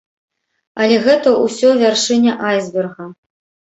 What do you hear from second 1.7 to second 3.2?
вяршыня айсберга.